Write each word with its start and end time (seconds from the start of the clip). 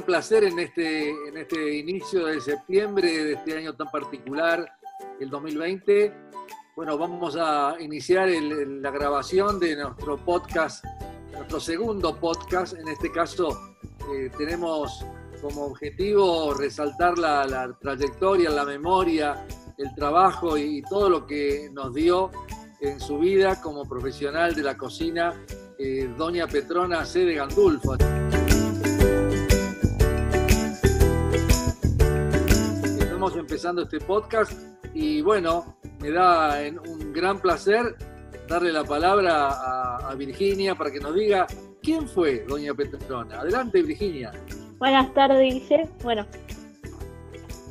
gran 0.00 0.06
placer 0.06 0.44
en 0.44 0.58
este, 0.58 1.10
en 1.10 1.36
este 1.36 1.76
inicio 1.76 2.26
de 2.26 2.40
septiembre 2.40 3.24
de 3.24 3.32
este 3.34 3.58
año 3.58 3.74
tan 3.74 3.88
particular, 3.88 4.72
el 5.20 5.28
2020. 5.28 6.14
Bueno, 6.74 6.96
vamos 6.96 7.36
a 7.38 7.74
iniciar 7.80 8.28
la 8.30 8.90
grabación 8.90 9.58
de 9.58 9.76
nuestro 9.76 10.16
podcast, 10.16 10.84
nuestro 11.32 11.60
segundo 11.60 12.16
podcast. 12.16 12.74
En 12.78 12.88
este 12.88 13.12
caso, 13.12 13.58
eh, 14.14 14.30
tenemos 14.38 15.04
como 15.42 15.66
objetivo 15.66 16.54
resaltar 16.54 17.18
la, 17.18 17.76
trayectoria, 17.80 18.48
la 18.48 18.64
memoria, 18.64 19.46
el 19.76 19.94
trabajo 19.94 20.56
y, 20.56 20.82
todo 20.82 21.10
lo 21.10 21.26
que 21.26 21.68
nos 21.72 21.92
dio 21.92 22.30
en 22.80 23.00
su 23.00 23.18
vida 23.18 23.60
como 23.60 23.84
profesional 23.84 24.54
de 24.54 24.62
la 24.62 24.78
cocina, 24.78 25.34
eh, 25.78 26.08
doña 26.16 26.46
Petrona 26.46 27.04
C. 27.04 27.24
de 27.26 27.34
Gandulfo. 27.34 27.96
Empezando 33.60 33.82
este 33.82 34.00
podcast 34.00 34.52
y 34.94 35.20
bueno, 35.20 35.76
me 36.00 36.10
da 36.10 36.56
un 36.88 37.12
gran 37.12 37.38
placer 37.40 37.94
darle 38.48 38.72
la 38.72 38.84
palabra 38.84 39.50
a, 40.08 40.14
Virginia 40.14 40.74
para 40.74 40.90
que 40.90 40.98
nos 40.98 41.14
diga 41.14 41.46
quién 41.82 42.08
fue 42.08 42.42
doña 42.48 42.72
Petrona. 42.72 43.40
Adelante, 43.40 43.82
Virginia. 43.82 44.32
Buenas 44.78 45.12
tardes, 45.12 45.52
dice. 45.52 45.86
Bueno, 46.02 46.26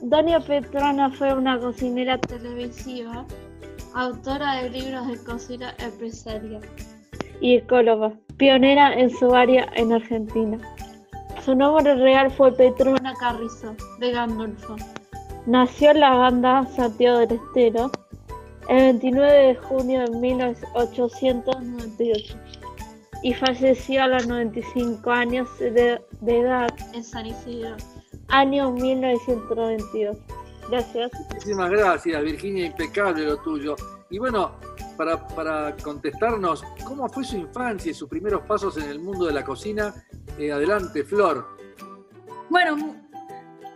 Doña 0.04 0.40
Petrona 0.40 1.10
fue 1.10 1.34
una 1.34 1.60
cocinera 1.60 2.20
televisiva, 2.20 3.26
autora 3.96 4.62
de 4.62 4.70
libros 4.70 5.08
de 5.08 5.24
cocina 5.24 5.74
empresarial 5.80 6.62
y 7.42 7.56
ecóloga, 7.56 8.14
pionera 8.38 8.94
en 8.94 9.10
su 9.10 9.34
área 9.34 9.68
en 9.74 9.92
Argentina. 9.92 10.60
Su 11.44 11.56
nombre 11.56 11.96
real 11.96 12.30
fue 12.30 12.56
Petrona 12.56 13.16
Carrizo 13.20 13.76
de 14.00 14.12
Gandolfo. 14.12 14.76
Nació 15.46 15.92
en 15.92 16.02
la 16.02 16.16
banda 16.16 16.68
Santiago 16.76 17.20
del 17.20 17.34
Estero 17.34 17.92
el 18.70 18.78
29 18.78 19.34
de 19.34 19.56
junio 19.56 20.02
de 20.02 20.12
1898 20.12 22.38
y 23.24 23.34
falleció 23.34 24.04
a 24.04 24.08
los 24.08 24.28
95 24.28 25.12
años 25.12 25.50
de, 25.60 26.00
edad 26.26 26.70
en 26.94 27.04
San 27.04 27.26
Isidro, 27.26 27.76
año 28.28 28.72
1992. 28.72 30.18
Gracias. 30.70 31.12
Muchísimas 31.34 31.72
gracias, 31.72 32.24
Virginia, 32.24 32.68
impecable 32.68 33.26
lo 33.26 33.38
tuyo. 33.38 33.76
Y 34.12 34.20
bueno, 34.20 34.52
para, 34.96 35.28
para 35.30 35.76
contestarnos, 35.78 36.64
¿cómo 36.86 37.10
fue 37.10 37.24
su 37.24 37.38
infancia 37.38 37.90
y 37.90 37.96
sus 37.96 38.08
primeros 38.08 38.42
pasos 38.42 38.78
en 38.78 38.88
el 38.90 39.00
mundo 39.00 39.26
de 39.26 39.34
la 39.34 39.44
cocina? 39.44 39.96
Eh, 40.38 40.52
adelante, 40.52 41.04
Flor. 41.04 41.58
Bueno, 42.50 42.96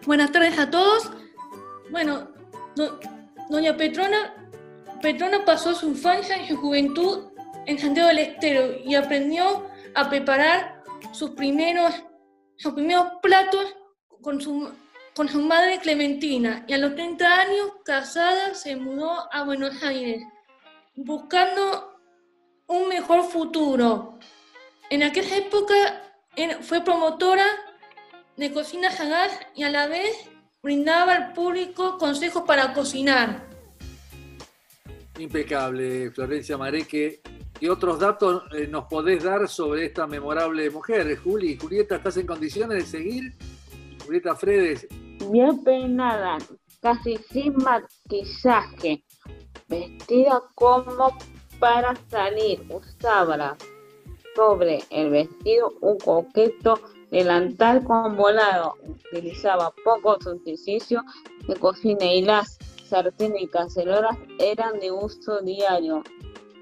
buenas 0.05 0.31
tardes 0.31 0.59
a 0.59 0.69
todos. 0.69 1.11
Bueno, 1.93 2.27
doña 3.49 3.77
Petrona, 3.77 4.33
Petrona 4.99 5.45
pasó 5.45 5.75
su 5.75 5.89
infancia 5.89 6.41
y 6.41 6.47
su 6.47 6.57
juventud 6.57 7.29
en 7.67 7.77
Santiago 7.77 8.07
del 8.07 8.17
Estero 8.17 8.79
y 8.83 8.95
aprendió 8.95 9.69
a 9.93 10.09
preparar 10.09 10.81
sus 11.11 11.29
primeros, 11.29 11.93
sus 12.57 12.73
primeros 12.73 13.05
platos 13.21 13.75
con 14.23 14.41
su, 14.41 14.71
con 15.15 15.29
su 15.29 15.43
madre 15.43 15.77
Clementina 15.77 16.65
y 16.67 16.73
a 16.73 16.79
los 16.79 16.95
30 16.95 17.31
años, 17.31 17.71
casada, 17.85 18.55
se 18.55 18.75
mudó 18.75 19.31
a 19.31 19.43
Buenos 19.43 19.83
Aires, 19.83 20.23
buscando 20.95 21.95
un 22.65 22.87
mejor 22.87 23.21
futuro. 23.21 24.17
En 24.89 25.03
aquella 25.03 25.37
época 25.37 26.01
fue 26.61 26.83
promotora 26.83 27.45
de 28.35 28.51
cocina 28.51 28.89
sagaz 28.89 29.39
y 29.53 29.61
a 29.61 29.69
la 29.69 29.85
vez 29.85 30.33
brindaba 30.63 31.13
al 31.13 31.33
público 31.33 31.97
consejos 31.97 32.43
para 32.47 32.73
cocinar. 32.73 33.45
Impecable, 35.19 36.09
Florencia 36.11 36.57
Mareque. 36.57 37.21
¿Qué 37.59 37.69
otros 37.69 37.99
datos 37.99 38.43
eh, 38.53 38.67
nos 38.67 38.85
podés 38.85 39.23
dar 39.23 39.47
sobre 39.47 39.85
esta 39.85 40.07
memorable 40.07 40.69
mujer? 40.69 41.17
Juli, 41.17 41.57
Julieta, 41.57 41.97
¿estás 41.97 42.17
en 42.17 42.25
condiciones 42.25 42.77
de 42.77 42.85
seguir? 42.85 43.33
Julieta 44.05 44.35
Fredes. 44.35 44.87
Bien 45.29 45.63
peinada, 45.63 46.37
casi 46.81 47.17
sin 47.29 47.55
maquillaje, 47.57 49.03
vestida 49.67 50.41
como 50.55 51.17
para 51.59 51.93
salir, 52.09 52.65
usaba 52.69 53.55
sobre 54.35 54.79
el 54.89 55.11
vestido 55.11 55.73
un 55.81 55.97
coqueto 55.99 56.79
delantal 57.13 57.83
con 57.83 58.17
volado, 58.17 58.75
utilizaba 59.11 59.71
pocos 59.83 60.25
utensilios 60.25 61.03
de 61.47 61.55
cocina 61.57 62.05
y 62.05 62.23
las 62.23 62.57
sartenes 62.89 63.43
y 63.43 63.47
cacerolas 63.47 64.17
eran 64.39 64.79
de 64.79 64.91
uso 64.91 65.39
diario 65.41 66.03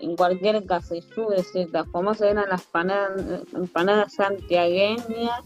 en 0.02 0.18
cualquier 0.18 0.66
casa 0.66 0.96
y 0.96 1.02
su 1.02 1.30
receta, 1.30 1.86
se 2.18 2.30
eran 2.30 2.50
las 2.50 2.68
empanadas, 3.54 4.14
santiagueñas, 4.14 5.42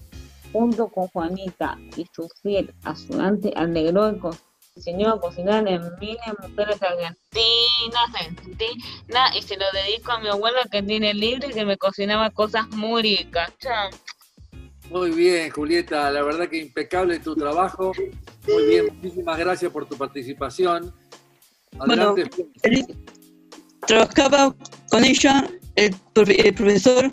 junto 0.51 0.88
con 0.88 1.07
Juanita 1.09 1.77
y 1.97 2.07
su 2.11 2.27
fiel 2.41 2.73
ayudante 2.83 3.53
alegró 3.55 4.09
y 4.09 4.19
enseñó 4.75 5.13
a 5.13 5.19
cocinar 5.19 5.67
en 5.67 5.81
miles 5.99 6.22
de 6.25 6.47
mujeres 6.47 6.81
argentinas, 6.81 8.09
argentinas, 8.13 9.35
y 9.35 9.41
se 9.41 9.57
lo 9.57 9.66
dedico 9.72 10.13
a 10.13 10.19
mi 10.19 10.29
abuela 10.29 10.61
que 10.72 10.81
tiene 10.81 11.13
libre 11.13 11.49
y 11.49 11.53
que 11.53 11.66
me 11.66 11.77
cocinaba 11.77 12.29
cosas 12.31 12.67
muy 12.69 13.01
ricas. 13.03 13.53
Muy 14.90 15.12
bien, 15.12 15.50
Julieta, 15.50 16.09
la 16.12 16.23
verdad 16.23 16.47
que 16.47 16.57
impecable 16.57 17.19
tu 17.19 17.35
trabajo. 17.35 17.91
Muy 18.47 18.66
bien, 18.66 18.85
muchísimas 18.94 19.38
gracias 19.38 19.72
por 19.72 19.88
tu 19.88 19.97
participación. 19.97 20.94
Adelante 21.79 22.29
trabajaba 23.85 24.56
con 24.90 25.03
ella 25.03 25.50
el, 25.75 25.96
profesor 26.53 27.12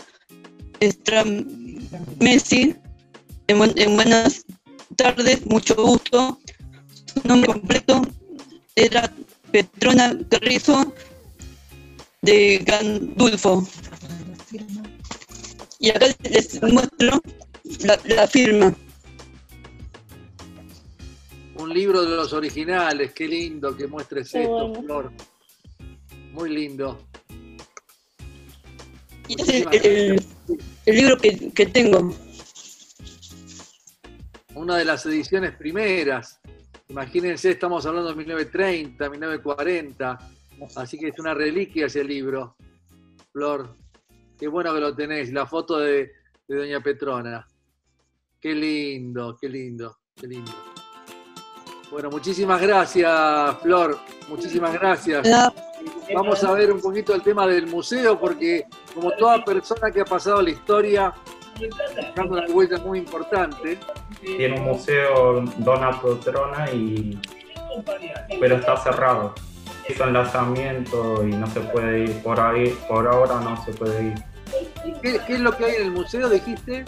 Messi. 2.20 2.76
En, 3.48 3.78
en, 3.78 3.96
buenas 3.96 4.44
tardes, 4.96 5.44
mucho 5.46 5.74
gusto. 5.74 6.38
Su 7.04 7.28
nombre 7.28 7.52
completo 7.52 8.02
era 8.76 9.12
Petrona 9.50 10.18
Carrizo 10.30 10.94
de 12.22 12.58
Gandulfo. 12.64 13.66
Y 15.78 15.90
acá 15.90 16.06
les 16.22 16.62
muestro 16.62 17.20
la, 17.80 18.26
firma. 18.26 18.74
Un 21.56 21.72
libro 21.72 22.02
de 22.04 22.16
los 22.16 22.32
originales, 22.32 23.12
qué 23.12 23.28
lindo 23.28 23.76
que 23.76 23.86
muestres 23.86 24.34
esto, 24.34 24.74
Flor. 24.82 25.12
Muy 26.32 26.50
lindo. 26.50 26.98
Y 29.28 29.40
este 29.40 29.76
es 29.76 30.26
el, 30.86 30.96
libro 30.96 31.16
que, 31.18 31.66
tengo. 31.66 32.14
Una 34.54 34.76
de 34.76 34.84
las 34.84 35.06
ediciones 35.06 35.54
primeras. 35.56 36.40
Imagínense, 36.88 37.50
estamos 37.50 37.86
hablando 37.86 38.10
de 38.10 38.16
1930, 38.16 39.08
1940. 39.08 40.18
Así 40.76 40.98
que 40.98 41.08
es 41.08 41.18
una 41.18 41.34
reliquia 41.34 41.86
ese 41.86 42.04
libro. 42.04 42.56
Flor, 43.32 43.74
qué 44.38 44.48
bueno 44.48 44.74
que 44.74 44.80
lo 44.80 44.94
tenéis. 44.94 45.32
La 45.32 45.46
foto 45.46 45.78
de, 45.78 46.12
de 46.48 46.56
Doña 46.56 46.80
Petrona. 46.80 47.46
Qué 48.42 48.56
lindo, 48.56 49.38
qué 49.40 49.48
lindo, 49.48 49.98
qué 50.16 50.26
lindo. 50.26 50.50
Bueno, 51.92 52.10
muchísimas 52.10 52.60
gracias, 52.60 53.56
Flor. 53.62 53.96
Muchísimas 54.28 54.72
gracias. 54.72 55.28
Vamos 56.12 56.42
a 56.42 56.50
ver 56.50 56.72
un 56.72 56.80
poquito 56.80 57.14
el 57.14 57.22
tema 57.22 57.46
del 57.46 57.68
museo, 57.68 58.18
porque 58.18 58.64
como 58.92 59.12
toda 59.12 59.44
persona 59.44 59.92
que 59.92 60.00
ha 60.00 60.04
pasado 60.04 60.42
la 60.42 60.50
historia, 60.50 61.14
dando 62.16 62.32
una 62.32 62.48
vuelta 62.48 62.78
muy 62.78 62.98
importante. 62.98 63.78
Tiene 64.20 64.58
un 64.58 64.64
museo 64.64 65.44
Dona 65.58 66.02
Petrona 66.02 66.68
y 66.72 67.16
pero 68.40 68.56
está 68.56 68.76
cerrado. 68.78 69.36
Hizo 69.88 70.02
enlazamiento 70.02 71.24
y 71.24 71.30
no 71.30 71.46
se 71.46 71.60
puede 71.60 72.06
ir 72.06 72.22
por 72.24 72.40
ahí, 72.40 72.76
por 72.88 73.06
ahora 73.06 73.38
no 73.38 73.64
se 73.64 73.72
puede 73.72 74.02
ir. 74.02 74.14
¿Qué, 75.00 75.20
qué 75.28 75.34
es 75.34 75.40
lo 75.40 75.56
que 75.56 75.64
hay 75.64 75.74
en 75.76 75.82
el 75.82 75.90
museo, 75.92 76.28
dijiste? 76.28 76.84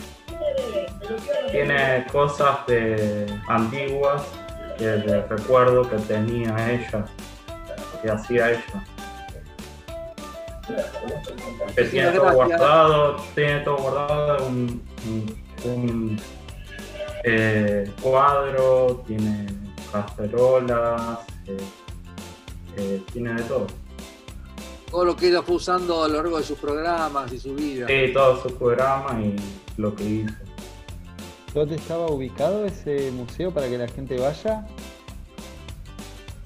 Tiene 1.50 2.06
cosas 2.10 2.66
de 2.66 3.26
antiguas 3.48 4.22
que 4.78 4.96
recuerdo 4.96 5.88
que 5.88 5.96
tenía 5.96 6.72
ella, 6.72 7.04
que 8.02 8.10
hacía 8.10 8.50
ella. 8.50 8.84
Que 11.74 11.84
tiene 11.84 12.10
todo 12.12 12.32
guardado, 12.32 13.16
tiene 13.34 13.60
todo 13.60 13.76
guardado, 13.76 14.46
un, 14.46 16.20
eh, 17.24 17.90
cuadro, 18.00 19.02
tiene 19.06 19.46
cacerolas, 19.92 21.20
eh, 21.46 21.56
eh, 22.76 23.02
tiene 23.12 23.34
de 23.34 23.42
todo. 23.42 23.66
Todo 24.90 25.04
lo 25.04 25.16
que 25.16 25.28
ella 25.28 25.42
fue 25.42 25.56
usando 25.56 26.04
a 26.04 26.08
lo 26.08 26.14
largo 26.14 26.38
de 26.38 26.44
sus 26.44 26.58
programas 26.58 27.32
y 27.32 27.38
su 27.38 27.54
vida. 27.54 27.86
Sí, 27.88 28.12
todos 28.12 28.42
sus 28.42 28.52
programas 28.52 29.14
y 29.24 29.36
lo 29.76 29.94
que 29.94 30.04
hizo. 30.04 30.43
¿Dónde 31.54 31.76
estaba 31.76 32.06
ubicado 32.06 32.64
ese 32.66 33.10
museo 33.12 33.52
para 33.52 33.68
que 33.68 33.78
la 33.78 33.86
gente 33.88 34.18
vaya? 34.18 34.66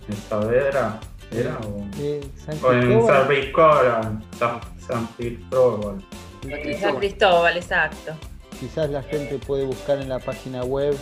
¿En 0.08 0.16
Saavedra? 0.28 1.00
¿Era? 1.30 1.58
O, 1.66 1.84
Eh, 1.98 2.20
San 2.36 2.58
o 2.62 2.72
en 2.72 2.80
Cristóbal. 2.80 3.16
San 3.16 3.26
Cristóbal. 3.26 4.22
San, 4.38 4.60
San 4.86 5.06
Cristóbal. 5.16 6.00
San 6.40 6.50
San 6.50 6.60
Cristóbal. 6.62 6.98
Cristóbal, 6.98 7.56
exacto. 7.56 8.12
Quizás 8.60 8.90
la 8.90 9.02
gente 9.02 9.38
puede 9.38 9.64
buscar 9.64 9.98
en 9.98 10.08
la 10.08 10.18
página 10.18 10.64
web 10.64 10.96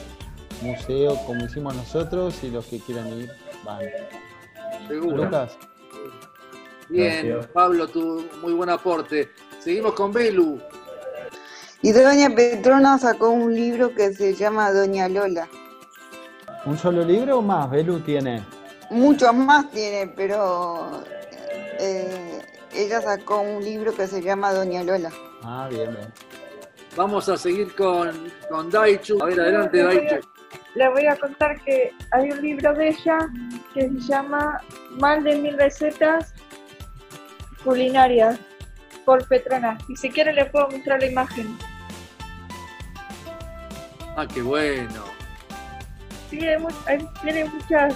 museo 0.63 1.17
como 1.27 1.45
hicimos 1.45 1.75
nosotros 1.75 2.43
y 2.43 2.51
los 2.51 2.67
que 2.67 2.79
quieran 2.81 3.09
ir 3.09 3.31
van. 3.65 3.81
Seguro. 4.89 5.25
Lucas, 5.25 5.59
Bien, 6.89 7.27
Gracias. 7.27 7.47
Pablo, 7.53 7.89
tu 7.89 8.25
muy 8.41 8.53
buen 8.53 8.71
aporte. 8.71 9.31
Seguimos 9.59 9.95
con 9.95 10.13
Belu. 10.13 10.61
Y 11.87 11.93
Doña 11.93 12.29
Petrona 12.35 12.99
sacó 12.99 13.31
un 13.31 13.55
libro 13.55 13.95
que 13.95 14.13
se 14.13 14.35
llama 14.35 14.73
Doña 14.73 15.09
Lola. 15.09 15.47
¿un 16.65 16.77
solo 16.77 17.05
libro 17.05 17.39
o 17.39 17.43
más? 17.43 17.71
Belu 17.71 18.01
tiene. 18.01 18.45
Muchos 18.91 19.33
más 19.33 19.71
tiene, 19.71 20.13
pero 20.17 21.05
eh, 21.79 22.41
ella 22.75 23.01
sacó 23.01 23.41
un 23.41 23.63
libro 23.63 23.95
que 23.95 24.09
se 24.09 24.21
llama 24.21 24.53
Doña 24.53 24.83
Lola. 24.83 25.13
Ah, 25.45 25.69
bien, 25.71 25.95
bien. 25.95 26.13
Vamos 26.97 27.29
a 27.29 27.37
seguir 27.37 27.73
con, 27.77 28.33
con 28.51 28.69
Daichu. 28.69 29.23
A 29.23 29.27
ver, 29.27 29.39
adelante, 29.39 29.81
Daichu. 29.81 30.29
Le 30.75 30.89
voy 30.89 31.07
a 31.07 31.15
contar 31.15 31.63
que 31.63 31.93
hay 32.11 32.33
un 32.33 32.43
libro 32.43 32.75
de 32.75 32.89
ella 32.89 33.19
que 33.75 33.83
se 33.83 34.01
llama 34.01 34.61
Más 34.99 35.23
de 35.23 35.37
mil 35.37 35.57
recetas 35.57 36.35
culinarias 37.63 38.41
por 39.05 39.25
Petrona. 39.29 39.79
Y 39.89 39.95
si 39.95 40.11
quiere 40.11 40.33
le 40.33 40.47
puedo 40.47 40.69
mostrar 40.69 40.99
la 40.99 41.07
imagen. 41.07 41.57
Ah, 44.17 44.27
qué 44.27 44.43
bueno. 44.43 45.03
Sí, 46.31 46.41
hay 46.47 46.59
mu- 46.59 46.69
hay- 46.87 47.07
tiene 47.23 47.45
muchas. 47.45 47.95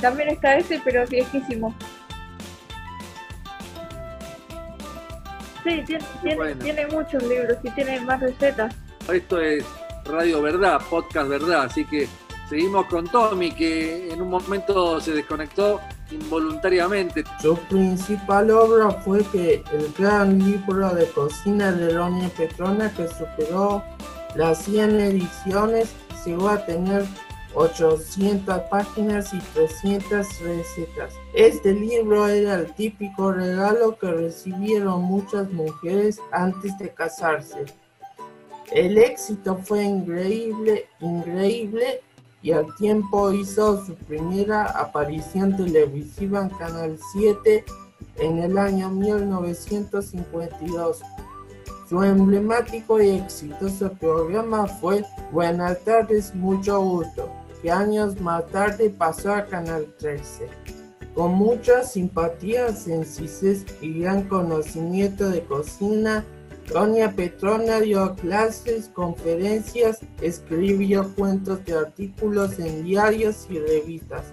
También 0.00 0.28
está 0.30 0.56
ese, 0.56 0.80
pero 0.84 1.02
es 1.04 1.10
viejísimo. 1.10 1.74
Sí, 5.64 5.82
tiene, 5.86 6.04
tiene, 6.22 6.36
bueno. 6.36 6.62
tiene 6.62 6.86
muchos 6.88 7.22
libros 7.24 7.56
y 7.62 7.70
tiene 7.70 8.00
más 8.00 8.20
recetas. 8.20 8.74
Esto 9.12 9.40
es 9.40 9.64
Radio 10.04 10.42
Verdad, 10.42 10.80
Podcast 10.88 11.28
Verdad. 11.28 11.62
Así 11.64 11.84
que 11.84 12.08
seguimos 12.48 12.86
con 12.86 13.06
Tommy, 13.08 13.50
que 13.52 14.12
en 14.12 14.22
un 14.22 14.30
momento 14.30 15.00
se 15.00 15.12
desconectó 15.12 15.80
involuntariamente. 16.12 17.24
Su 17.40 17.56
principal 17.58 18.50
obra 18.52 18.90
fue 18.90 19.24
que 19.24 19.64
el 19.72 19.92
gran 19.98 20.38
libro 20.38 20.94
de 20.94 21.08
cocina 21.10 21.72
de 21.72 21.92
Doña 21.94 22.28
Petrona 22.28 22.92
que 22.92 23.08
superó 23.08 23.82
las 24.36 24.64
100 24.64 25.00
ediciones 25.00 25.88
llegó 26.24 26.48
a 26.48 26.64
tener 26.66 27.04
800 27.54 28.62
páginas 28.70 29.32
y 29.32 29.38
300 29.54 30.40
recetas. 30.40 31.14
Este 31.34 31.72
libro 31.72 32.26
era 32.28 32.56
el 32.56 32.74
típico 32.74 33.32
regalo 33.32 33.96
que 33.98 34.10
recibieron 34.10 35.02
muchas 35.02 35.50
mujeres 35.50 36.20
antes 36.32 36.76
de 36.78 36.90
casarse. 36.90 37.64
El 38.72 38.98
éxito 38.98 39.56
fue 39.56 39.84
increíble, 39.84 40.86
increíble 41.00 42.02
y 42.42 42.52
al 42.52 42.66
tiempo 42.76 43.32
hizo 43.32 43.86
su 43.86 43.94
primera 43.94 44.66
aparición 44.66 45.56
televisiva 45.56 46.42
en 46.42 46.50
Canal 46.50 46.98
7 47.14 47.64
en 48.18 48.38
el 48.40 48.58
año 48.58 48.90
1952. 48.90 51.00
Su 51.88 52.02
emblemático 52.02 53.00
y 53.00 53.10
exitoso 53.10 53.92
programa 53.92 54.66
fue 54.66 55.04
Buenas 55.30 55.78
tardes, 55.84 56.34
mucho 56.34 56.80
gusto, 56.80 57.30
que 57.62 57.70
años 57.70 58.20
más 58.20 58.44
tarde 58.48 58.90
pasó 58.90 59.32
a 59.32 59.44
Canal 59.44 59.86
13. 60.00 60.48
Con 61.14 61.34
mucha 61.34 61.84
simpatía, 61.84 62.72
sencillez 62.72 63.64
y 63.80 64.00
gran 64.00 64.24
conocimiento 64.28 65.30
de 65.30 65.44
cocina, 65.44 66.24
Doña 66.72 67.12
Petrona 67.12 67.78
dio 67.78 68.16
clases, 68.16 68.88
conferencias, 68.88 70.00
escribió 70.20 71.14
cuentos 71.14 71.64
de 71.66 71.74
artículos 71.74 72.58
en 72.58 72.82
diarios 72.82 73.46
y 73.48 73.60
revistas. 73.60 74.24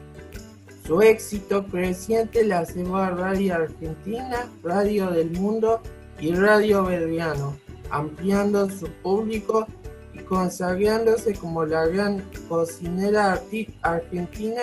Su 0.87 1.03
éxito 1.03 1.67
creciente 1.67 2.43
la 2.43 2.63
llevó 2.63 2.97
a 2.97 3.11
Radio 3.11 3.53
Argentina, 3.53 4.49
Radio 4.63 5.11
del 5.11 5.29
Mundo 5.29 5.83
y 6.19 6.33
Radio 6.33 6.85
Belgrano, 6.85 7.57
ampliando 7.89 8.69
su 8.69 8.87
público 9.01 9.67
y 10.13 10.19
consagrándose 10.19 11.35
como 11.35 11.65
la 11.65 11.85
gran 11.87 12.23
cocinera 12.47 13.41
argentina 13.81 14.61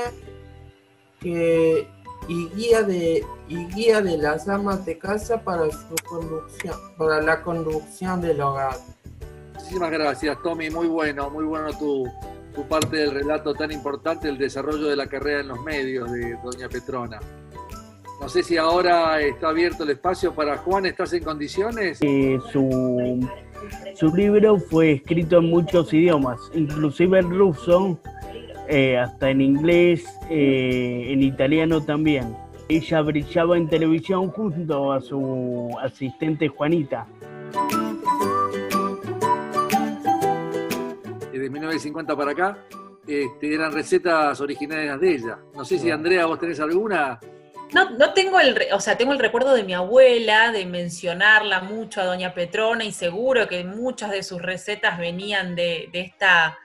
y, 1.22 1.86
guía 2.54 2.82
de, 2.82 3.24
y 3.48 3.66
guía 3.66 4.00
de 4.00 4.16
las 4.16 4.48
amas 4.48 4.84
de 4.86 4.98
casa 4.98 5.42
para, 5.42 5.70
su 5.70 5.94
conducción, 6.08 6.76
para 6.96 7.20
la 7.20 7.42
conducción 7.42 8.20
del 8.20 8.40
hogar. 8.40 8.76
Muchísimas 9.54 9.90
gracias, 9.90 10.38
Tommy. 10.42 10.70
Muy 10.70 10.86
bueno, 10.86 11.30
muy 11.30 11.44
bueno 11.44 11.76
tu, 11.76 12.06
tu 12.54 12.66
parte 12.66 12.96
del 12.96 13.12
relato 13.12 13.54
tan 13.54 13.70
importante, 13.70 14.28
el 14.28 14.38
desarrollo 14.38 14.88
de 14.88 14.96
la 14.96 15.06
carrera 15.06 15.40
en 15.40 15.48
los 15.48 15.60
medios 15.60 16.10
de 16.12 16.36
Doña 16.42 16.68
Petrona. 16.68 17.20
No 18.20 18.28
sé 18.28 18.42
si 18.42 18.58
ahora 18.58 19.18
está 19.20 19.48
abierto 19.48 19.82
el 19.84 19.90
espacio 19.90 20.34
para 20.34 20.58
Juan, 20.58 20.84
¿estás 20.84 21.12
en 21.14 21.24
condiciones? 21.24 21.98
Eh, 22.02 22.38
su, 22.52 23.26
su 23.94 24.14
libro 24.14 24.58
fue 24.58 24.92
escrito 24.92 25.38
en 25.38 25.48
muchos 25.48 25.92
idiomas, 25.94 26.38
inclusive 26.54 27.18
en 27.18 27.30
ruso, 27.30 27.98
eh, 28.68 28.98
hasta 28.98 29.30
en 29.30 29.40
inglés, 29.40 30.04
eh, 30.28 31.06
en 31.08 31.22
italiano 31.22 31.82
también. 31.82 32.36
Ella 32.68 33.00
brillaba 33.00 33.56
en 33.56 33.68
televisión 33.68 34.30
junto 34.30 34.92
a 34.92 35.00
su 35.00 35.70
asistente 35.82 36.46
Juanita. 36.48 37.06
Desde 41.32 41.50
1950 41.50 42.16
para 42.16 42.30
acá, 42.32 42.58
este, 43.06 43.54
eran 43.54 43.72
recetas 43.72 44.40
originarias 44.40 45.00
de 45.00 45.14
ella. 45.14 45.38
No 45.56 45.64
sé 45.64 45.78
si 45.78 45.90
Andrea, 45.90 46.26
vos 46.26 46.38
tenés 46.38 46.60
alguna. 46.60 47.18
No, 47.72 47.90
no 47.90 48.12
tengo 48.14 48.40
el, 48.40 48.66
o 48.72 48.80
sea, 48.80 48.96
tengo 48.96 49.12
el 49.12 49.18
recuerdo 49.18 49.54
de 49.54 49.62
mi 49.62 49.74
abuela, 49.74 50.50
de 50.50 50.66
mencionarla 50.66 51.60
mucho 51.60 52.00
a 52.00 52.04
Doña 52.04 52.34
Petrona 52.34 52.84
y 52.84 52.92
seguro 52.92 53.46
que 53.46 53.64
muchas 53.64 54.10
de 54.10 54.22
sus 54.22 54.42
recetas 54.42 54.98
venían 54.98 55.54
de, 55.54 55.88
de 55.92 56.00
esta 56.00 56.58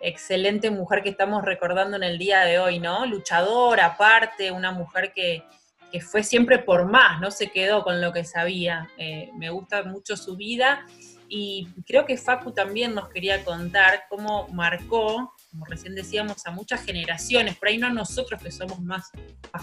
excelente 0.00 0.70
mujer 0.70 1.02
que 1.02 1.10
estamos 1.10 1.44
recordando 1.44 1.96
en 1.96 2.02
el 2.02 2.18
día 2.18 2.40
de 2.40 2.58
hoy, 2.58 2.78
¿no? 2.78 3.06
Luchadora, 3.06 3.86
aparte, 3.86 4.50
una 4.50 4.72
mujer 4.72 5.12
que, 5.14 5.44
que 5.90 6.00
fue 6.00 6.22
siempre 6.22 6.58
por 6.58 6.90
más, 6.90 7.20
no 7.20 7.30
se 7.30 7.50
quedó 7.50 7.82
con 7.82 8.00
lo 8.00 8.12
que 8.12 8.24
sabía. 8.24 8.88
Eh, 8.96 9.30
me 9.34 9.50
gusta 9.50 9.82
mucho 9.82 10.16
su 10.16 10.36
vida 10.36 10.86
y 11.28 11.68
creo 11.86 12.06
que 12.06 12.16
Facu 12.16 12.52
también 12.52 12.94
nos 12.94 13.08
quería 13.08 13.44
contar 13.44 14.04
cómo 14.08 14.48
marcó, 14.48 15.34
como 15.50 15.64
recién 15.64 15.94
decíamos, 15.94 16.46
a 16.46 16.50
muchas 16.52 16.84
generaciones, 16.84 17.56
por 17.56 17.68
ahí 17.68 17.78
no 17.78 17.88
a 17.88 17.90
nosotros 17.90 18.40
que 18.42 18.50
somos 18.50 18.80
más, 18.80 19.10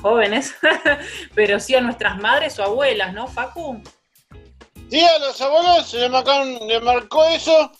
jóvenes, 0.01 0.53
pero 1.35 1.59
sí 1.59 1.75
a 1.75 1.81
nuestras 1.81 2.19
madres 2.19 2.59
o 2.59 2.63
abuelas, 2.63 3.13
¿no, 3.13 3.27
Facu? 3.27 3.81
Sí, 4.89 5.01
a 5.01 5.19
los 5.19 5.39
abuelos 5.41 5.93
le, 5.93 6.09
marcaron, 6.09 6.67
le 6.67 6.79
marcó 6.81 7.25
eso 7.25 7.71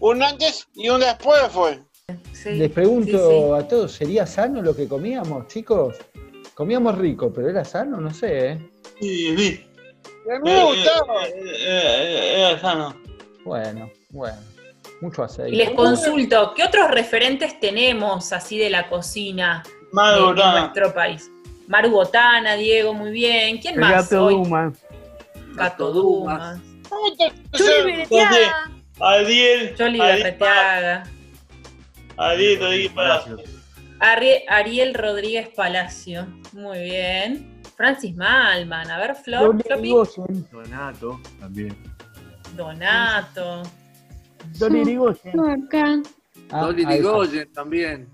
un 0.00 0.22
antes 0.22 0.68
y 0.74 0.88
un 0.88 1.00
después 1.00 1.40
fue. 1.50 1.80
Les 2.44 2.70
pregunto 2.70 3.56
a 3.56 3.66
todos, 3.66 3.92
¿sería 3.92 4.26
sano 4.26 4.62
lo 4.62 4.74
que 4.74 4.86
comíamos, 4.86 5.48
chicos? 5.48 5.96
Comíamos 6.54 6.96
rico, 6.96 7.32
pero 7.32 7.50
¿era 7.50 7.64
sano? 7.64 8.00
No 8.00 8.14
sé, 8.14 8.50
¿eh? 8.50 8.70
Sí, 9.00 9.36
sí. 9.36 9.66
A 10.32 10.38
mí 10.38 10.50
me 10.50 10.64
gustaba. 10.64 11.26
Era 11.26 12.60
sano. 12.60 12.96
Bueno, 13.44 13.90
bueno. 14.10 14.38
Mucho 15.00 15.22
aceite. 15.24 15.52
Y 15.52 15.56
les 15.56 15.70
consulto, 15.70 16.52
¿qué 16.54 16.64
otros 16.64 16.90
referentes 16.90 17.60
tenemos 17.60 18.32
así 18.32 18.58
de 18.58 18.70
la 18.70 18.88
cocina 18.88 19.62
de, 19.64 20.42
de 20.42 20.60
nuestro 20.60 20.94
país? 20.94 21.30
Maru 21.68 21.90
Botana, 21.90 22.54
Diego, 22.54 22.94
muy 22.94 23.10
bien. 23.10 23.58
¿Quién 23.58 23.78
más? 23.78 24.10
gato 24.10 24.26
hoy? 24.26 24.34
Dumas. 24.34 24.78
Gato 25.54 25.92
Dumas. 25.92 26.60
Adiel. 29.00 29.74
Jolly 29.76 30.00
Adiel 30.00 30.22
Berretiaga. 30.22 31.04
Adiel 32.16 32.60
Rodríguez 32.60 32.92
Palacio. 32.92 33.36
Ariel 34.00 34.94
Rodríguez 34.94 35.48
Palacio. 35.48 36.26
Muy 36.52 36.78
bien. 36.78 37.62
Francis 37.76 38.14
Malman. 38.16 38.90
A 38.90 38.98
ver, 38.98 39.14
Flor. 39.16 39.56
Donato 40.50 41.20
también. 41.38 41.76
Donato. 42.54 43.62
Dolly 44.58 44.80
Irigoyen. 44.80 45.40
Acá. 45.40 46.02
Ah, 46.50 46.60
Dolly 46.62 46.84
ahí 46.84 46.96
está. 46.98 47.08
Digoyen 47.08 47.52
también. 47.52 48.08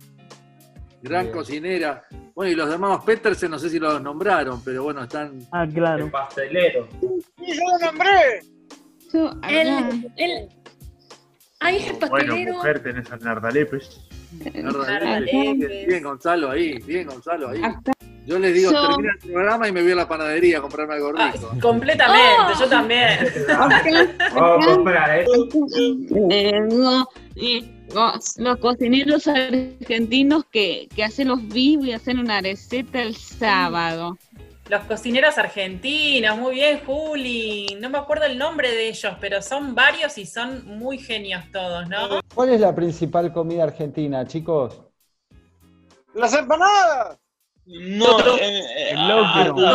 Gran 1.03 1.25
Bien. 1.25 1.35
cocinera. 1.37 2.05
Bueno, 2.35 2.53
y 2.53 2.55
los 2.55 2.71
hermanos 2.73 3.05
Petersen, 3.05 3.51
no 3.51 3.59
sé 3.59 3.69
si 3.69 3.79
los 3.79 4.01
nombraron, 4.01 4.62
pero 4.65 4.85
bueno, 4.85 5.03
están. 5.03 5.39
Ah, 5.51 5.67
claro. 5.73 6.05
El 6.07 6.11
pastelero. 6.11 6.89
¡Y 7.39 7.55
yo 7.57 7.62
lo 7.79 7.87
nombré! 7.87 8.41
Yo 9.12 9.29
acá. 9.29 9.49
El, 9.51 10.11
el- 10.17 10.49
Ay, 11.61 11.77
es 11.77 11.87
el 11.91 11.97
Bueno, 12.09 12.11
pastelero. 12.29 12.53
mujer, 12.55 12.83
tenés 12.83 13.11
a 13.12 13.17
Nardalepes. 13.19 14.01
Bien, 14.33 15.59
bien, 15.59 16.03
Gonzalo 16.03 16.51
ahí, 16.51 16.79
bien, 16.87 17.07
Gonzalo 17.07 17.51
ahí. 17.51 17.61
Yo 18.25 18.38
les 18.38 18.55
digo, 18.55 18.71
So- 18.71 18.88
termina 18.88 19.12
el 19.21 19.31
programa 19.31 19.69
y 19.69 19.73
me 19.73 19.83
voy 19.83 19.93
a 19.93 19.97
la 19.97 20.09
panadería 20.09 20.59
a 20.59 20.61
comprarme 20.61 20.95
algo 20.95 21.12
rico. 21.12 21.50
Completamente, 21.61 22.52
yo 22.59 22.69
también. 22.69 23.19
Vamos 24.35 24.67
a 24.67 24.75
comprar, 24.75 25.21
¿eh? 25.21 25.26
Eh, 26.31 26.61
no, 26.61 27.09
los, 27.93 28.38
los 28.38 28.57
cocineros 28.59 29.26
argentinos 29.26 30.45
que, 30.50 30.88
que 30.95 31.02
hacen 31.02 31.29
los 31.29 31.47
vivos 31.49 31.87
y 31.87 31.93
hacen 31.93 32.19
una 32.21 32.41
receta 32.41 33.02
el 33.02 33.17
sábado. 33.17 34.17
Los 34.69 34.85
cocineros 34.85 35.37
argentinos, 35.38 36.38
muy 36.38 36.55
bien, 36.55 36.81
Juli. 36.87 37.76
No 37.81 37.91
me 37.91 37.99
acuerdo 37.99 38.26
el 38.26 38.38
nombre 38.38 38.71
de 38.71 38.88
ellos, 38.88 39.14
pero 39.21 39.43
son 39.43 39.75
varios 39.75 40.17
y 40.17 40.25
son 40.26 40.64
muy 40.79 40.99
genios 40.99 41.43
todos, 41.52 41.88
¿no? 41.88 42.21
¿Cuál 42.33 42.50
es 42.50 42.61
la 42.61 42.73
principal 42.73 43.33
comida 43.33 43.64
argentina, 43.64 44.25
chicos? 44.26 44.81
¡Las 46.14 46.33
empanadas! 46.35 47.19
No, 47.66 48.19
eh, 48.38 48.90
El 48.90 48.99
ah, 48.99 49.45
locro. 49.47 49.66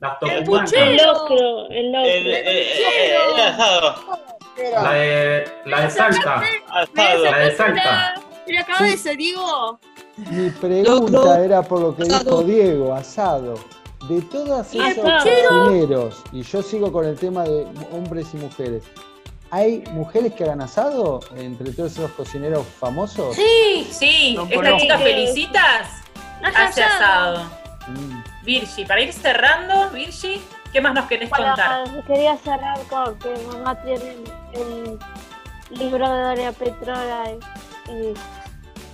Las 0.00 0.16
El 0.22 0.96
locro, 0.96 1.68
el 1.68 1.92
locro. 1.92 2.04
el, 2.04 2.26
eh, 2.26 2.42
eh, 2.46 3.16
el 3.34 3.40
asado. 3.40 3.94
La 4.72 4.92
de, 4.92 5.44
la 5.66 5.80
de 5.82 5.90
Salta. 5.90 6.42
Asado. 6.70 7.24
La 7.24 7.38
de 7.38 7.56
Salta. 7.56 8.14
La 8.46 8.64
cabeza, 8.64 9.10
digo. 9.12 9.78
Mi 10.16 10.50
pregunta 10.50 11.44
era 11.44 11.62
por 11.62 11.80
lo 11.80 11.96
que 11.96 12.04
dijo 12.04 12.42
Diego, 12.42 12.94
asado. 12.94 13.54
De 14.08 14.22
todas 14.22 14.74
esos 14.74 15.04
cocineros, 15.04 16.22
y 16.32 16.42
yo 16.42 16.62
sigo 16.62 16.90
con 16.90 17.04
el 17.04 17.16
tema 17.16 17.44
de 17.44 17.66
hombres 17.92 18.28
y 18.32 18.38
mujeres, 18.38 18.82
¿hay 19.50 19.84
mujeres 19.92 20.32
que 20.32 20.44
hagan 20.44 20.62
asado 20.62 21.20
entre 21.36 21.70
todos 21.72 21.92
esos 21.92 22.10
cocineros 22.12 22.66
famosos? 22.66 23.36
Sí, 23.36 23.86
sí. 23.90 24.34
No 24.34 24.46
Esta 24.50 24.78
chica 24.78 24.98
Felicitas 24.98 25.99
hace 26.42 26.82
asado. 26.82 27.44
Mm. 27.88 28.22
Virgi, 28.44 28.84
para 28.84 29.00
ir 29.02 29.12
cerrando, 29.12 29.90
Virgi, 29.90 30.40
¿qué 30.72 30.80
más 30.80 30.94
nos 30.94 31.06
querés 31.06 31.30
contar? 31.30 31.84
Quería 32.06 32.36
cerrar 32.38 32.78
con 32.88 33.18
que 33.18 33.34
mamá 33.52 33.80
tiene 33.82 34.16
el 34.52 34.98
libro 35.70 36.08
de 36.12 36.22
Doria 36.22 36.52
Petrona 36.52 37.24
y, 37.88 37.92
y 37.92 38.14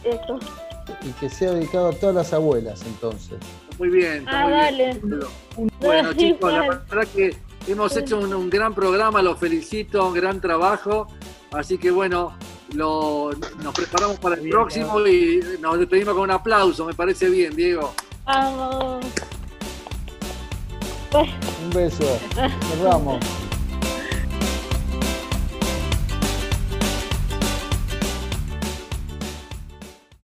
esto. 0.05 0.39
Y 1.03 1.11
que 1.13 1.29
sea 1.29 1.51
dedicado 1.53 1.89
a 1.89 1.93
todas 1.93 2.15
las 2.15 2.33
abuelas, 2.33 2.83
entonces. 2.87 3.39
Muy 3.79 3.89
bien, 3.91 4.19
está 4.19 4.41
Ah, 4.41 4.45
muy 4.45 4.53
dale. 4.53 4.95
bien. 4.95 5.21
Bueno, 5.81 6.13
chicos, 6.15 6.53
la 6.53 6.61
verdad 6.61 7.09
que 7.15 7.37
hemos 7.69 7.97
hecho 7.97 8.19
un, 8.19 8.33
un 8.35 8.49
gran 8.51 8.73
programa, 8.75 9.21
los 9.23 9.39
felicito, 9.39 10.07
un 10.07 10.15
gran 10.15 10.41
trabajo. 10.41 11.09
Así 11.53 11.79
que 11.79 11.91
bueno, 11.91 12.37
lo- 12.75 13.31
nos 13.63 13.75
preparamos 13.75 14.19
para 14.19 14.37
el 14.37 14.49
próximo 14.49 15.01
y 15.07 15.41
nos 15.61 15.79
despedimos 15.79 16.15
con 16.15 16.25
un 16.25 16.31
aplauso, 16.31 16.85
me 16.85 16.95
parece 16.95 17.29
bien, 17.29 17.55
Diego. 17.57 17.93
Vamos. 18.25 19.05
Un 21.15 21.71
beso. 21.71 22.19
Nos 22.37 22.83
vamos. 22.83 23.25